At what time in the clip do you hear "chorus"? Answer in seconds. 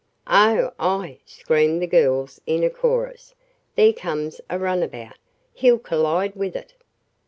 2.71-3.35